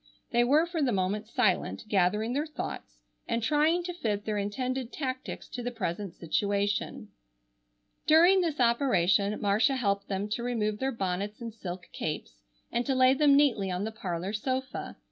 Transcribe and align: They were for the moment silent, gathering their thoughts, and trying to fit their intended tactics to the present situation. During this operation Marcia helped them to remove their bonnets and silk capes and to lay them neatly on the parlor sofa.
They 0.31 0.43
were 0.43 0.65
for 0.65 0.81
the 0.81 0.91
moment 0.91 1.27
silent, 1.27 1.83
gathering 1.87 2.33
their 2.33 2.47
thoughts, 2.47 3.03
and 3.27 3.43
trying 3.43 3.83
to 3.83 3.93
fit 3.93 4.25
their 4.25 4.39
intended 4.39 4.91
tactics 4.91 5.47
to 5.49 5.61
the 5.61 5.69
present 5.69 6.15
situation. 6.15 7.09
During 8.07 8.41
this 8.41 8.59
operation 8.59 9.39
Marcia 9.39 9.75
helped 9.75 10.07
them 10.07 10.27
to 10.29 10.41
remove 10.41 10.79
their 10.79 10.91
bonnets 10.91 11.39
and 11.39 11.53
silk 11.53 11.85
capes 11.93 12.39
and 12.71 12.83
to 12.87 12.95
lay 12.95 13.13
them 13.13 13.35
neatly 13.35 13.69
on 13.69 13.83
the 13.83 13.91
parlor 13.91 14.33
sofa. 14.33 14.95